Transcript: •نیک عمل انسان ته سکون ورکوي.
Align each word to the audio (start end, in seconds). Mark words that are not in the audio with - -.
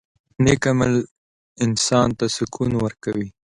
•نیک 0.43 0.63
عمل 0.71 0.93
انسان 1.65 2.07
ته 2.17 2.25
سکون 2.35 2.71
ورکوي. 2.83 3.27